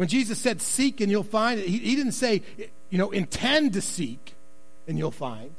[0.00, 2.40] When Jesus said, seek and you'll find, he, he didn't say,
[2.88, 4.34] you know, intend to seek
[4.88, 5.50] and you'll find.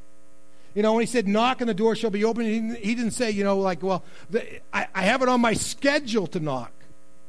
[0.73, 2.95] You know, when he said, knock and the door shall be open, he didn't, he
[2.95, 6.39] didn't say, you know, like, well, the, I, I, have it on my schedule to
[6.39, 6.71] knock.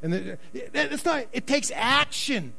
[0.01, 2.55] And the, it's not, it takes action.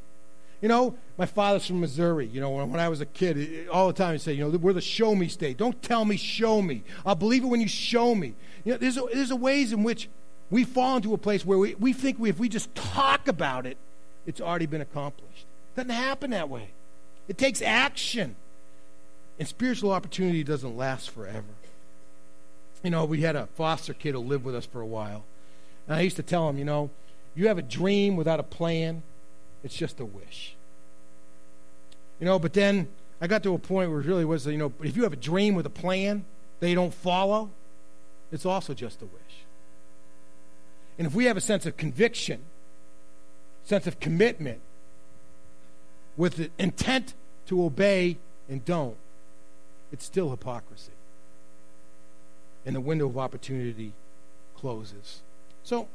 [0.61, 2.27] You know, my father's from Missouri.
[2.27, 4.55] You know, when, when I was a kid, all the time he said, you know,
[4.55, 5.57] we're the show me state.
[5.57, 6.83] Don't tell me, show me.
[7.07, 8.35] I'll believe it when you show me.
[8.65, 10.09] You know, there's a, there's a ways in which
[10.51, 13.65] we fall into a place where we, we think we, if we just talk about
[13.65, 13.79] it,
[14.25, 15.45] it's already been accomplished.
[15.73, 16.69] It doesn't happen that way.
[17.27, 18.35] It takes action.
[19.39, 21.43] And spiritual opportunity doesn't last forever.
[22.83, 25.23] You know, we had a foster kid who lived with us for a while.
[25.87, 26.89] And I used to tell him, you know,
[27.35, 29.01] you have a dream without a plan,
[29.63, 30.55] it's just a wish.
[32.19, 32.87] You know, but then
[33.19, 35.17] I got to a point where it really was, you know, if you have a
[35.17, 36.25] dream with a plan
[36.59, 37.49] that you don't follow,
[38.31, 39.21] it's also just a wish.
[40.97, 42.41] And if we have a sense of conviction
[43.63, 44.59] sense of commitment
[46.17, 47.13] with the intent
[47.47, 48.17] to obey
[48.49, 48.97] and don't,
[49.91, 50.91] it's still hypocrisy.
[52.65, 53.93] And the window of opportunity
[54.55, 55.21] closes.
[55.63, 55.87] So,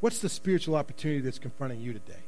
[0.00, 2.22] what's the spiritual opportunity that's confronting you today?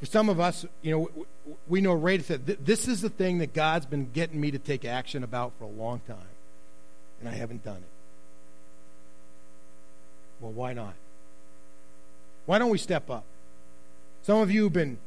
[0.00, 3.54] For some of us, you know, we know right that this is the thing that
[3.54, 6.18] God's been getting me to take action about for a long time,
[7.20, 7.93] and I haven't done it.
[10.40, 10.94] Well, why not?
[12.46, 13.24] Why don't we step up?
[14.22, 14.98] Some of you have been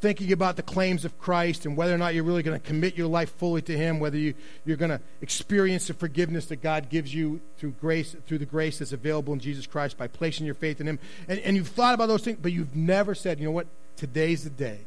[0.00, 2.96] thinking about the claims of Christ and whether or not you're really going to commit
[2.96, 4.34] your life fully to Him, whether you,
[4.64, 8.78] you're going to experience the forgiveness that God gives you through grace, through the grace
[8.78, 10.98] that's available in Jesus Christ by placing your faith in Him.
[11.28, 13.66] And, and you've thought about those things, but you've never said, you know what,
[13.96, 14.80] today's the day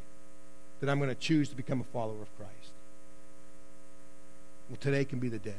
[0.80, 2.72] that I'm going to choose to become a follower of Christ.
[4.68, 5.54] Well, today can be the day.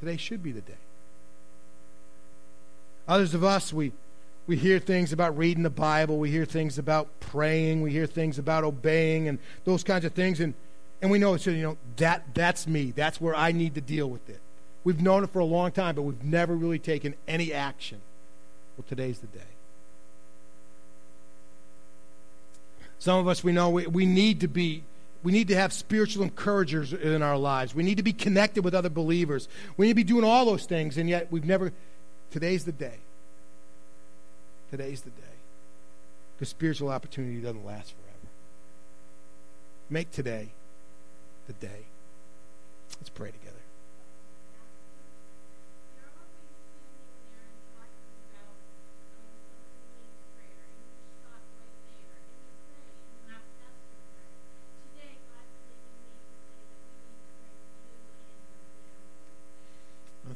[0.00, 0.78] Today should be the day.
[3.08, 3.92] Others of us, we
[4.46, 8.38] we hear things about reading the Bible, we hear things about praying, we hear things
[8.38, 10.54] about obeying and those kinds of things and
[11.02, 12.92] and we know it's you know that that's me.
[12.94, 14.40] That's where I need to deal with it.
[14.84, 18.00] We've known it for a long time, but we've never really taken any action.
[18.76, 19.40] Well, today's the day.
[22.98, 24.84] Some of us we know we, we need to be
[25.22, 27.74] we need to have spiritual encouragers in our lives.
[27.74, 29.48] We need to be connected with other believers.
[29.76, 31.72] We need to be doing all those things, and yet we've never.
[32.30, 32.98] Today's the day.
[34.70, 35.22] Today's the day.
[36.36, 38.32] Because spiritual opportunity doesn't last forever.
[39.88, 40.48] Make today
[41.46, 41.86] the day.
[42.98, 43.56] Let's pray together.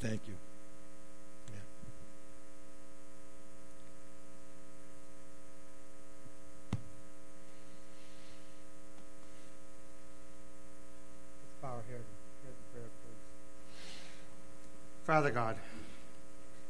[0.01, 0.35] Thank you.
[15.11, 15.57] Father God,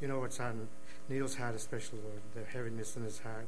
[0.01, 0.67] you know what's on
[1.11, 3.47] Neil's heart, especially, Lord, the heaviness in his heart.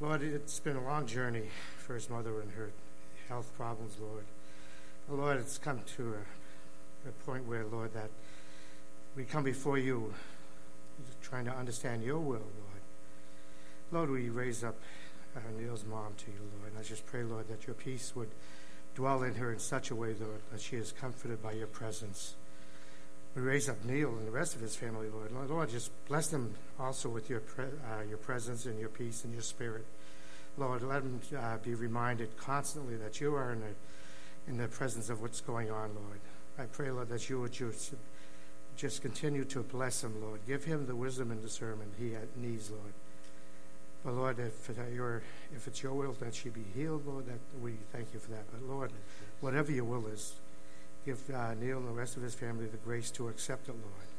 [0.00, 2.70] Lord, it's been a long journey for his mother and her
[3.28, 4.24] health problems, Lord.
[5.10, 8.08] Lord, it's come to a, a point where, Lord, that
[9.14, 10.14] we come before you
[11.20, 12.82] trying to understand your will, Lord.
[13.92, 14.76] Lord, we raise up
[15.36, 16.72] uh, Neil's mom to you, Lord.
[16.72, 18.30] And I just pray, Lord, that your peace would
[18.94, 22.36] dwell in her in such a way, Lord, that she is comforted by your presence.
[23.34, 25.48] We raise up Neil and the rest of his family, Lord.
[25.48, 29.32] Lord, just bless them also with your pre- uh, your presence and your peace and
[29.32, 29.84] your spirit.
[30.58, 33.74] Lord, let them uh, be reminded constantly that you are in the,
[34.48, 36.20] in the presence of what's going on, Lord.
[36.58, 37.94] I pray, Lord, that you would just,
[38.76, 40.40] just continue to bless him, Lord.
[40.46, 42.92] Give him the wisdom and discernment he needs, Lord.
[44.04, 45.22] But Lord, if, your,
[45.54, 48.44] if it's your will that she be healed, Lord, that we thank you for that.
[48.50, 48.90] But Lord,
[49.40, 50.34] whatever your will is,
[51.04, 54.10] give uh, Neil and the rest of his family the grace to accept it, Lord.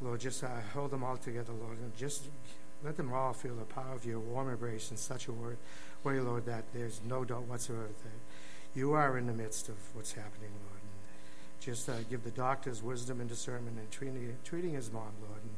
[0.00, 2.28] Lord, just uh, hold them all together, Lord, and just
[2.84, 6.46] let them all feel the power of your warm embrace in such a way, Lord,
[6.46, 10.80] that there's no doubt whatsoever that you are in the midst of what's happening, Lord.
[10.80, 15.42] And just uh, give the doctors wisdom and discernment in treating, treating his mom, Lord.
[15.42, 15.54] And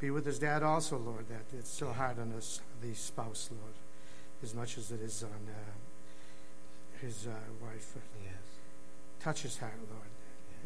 [0.00, 3.74] be with his dad also, Lord, that it's so hard on us, the spouse, Lord,
[4.42, 7.96] as much as it is on uh, his uh, wife.
[8.22, 8.43] Yes.
[9.20, 10.02] Touch his heart, Lord,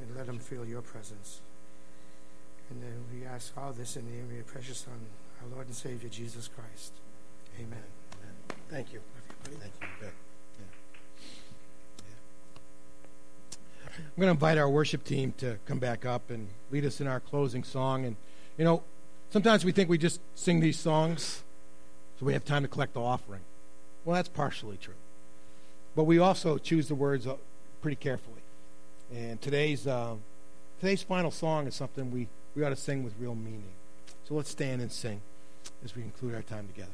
[0.00, 1.40] and let him feel your presence.
[2.70, 5.00] And then we ask all this in the name of your precious Son,
[5.42, 6.92] our Lord and Savior, Jesus Christ.
[7.56, 7.78] Amen.
[8.14, 8.34] Amen.
[8.68, 9.00] Thank you.
[9.44, 9.88] Thank you.
[10.02, 10.08] Yeah.
[10.58, 10.64] Yeah.
[13.96, 17.06] I'm going to invite our worship team to come back up and lead us in
[17.06, 18.04] our closing song.
[18.04, 18.16] And,
[18.56, 18.82] you know,
[19.30, 21.42] sometimes we think we just sing these songs
[22.18, 23.40] so we have time to collect the offering.
[24.04, 24.94] Well, that's partially true.
[25.96, 27.36] But we also choose the words uh,
[27.80, 28.37] pretty carefully.
[29.14, 30.16] And today's uh,
[30.80, 33.72] today's final song is something we, we ought to sing with real meaning.
[34.24, 35.20] So let's stand and sing
[35.84, 36.92] as we conclude our time together.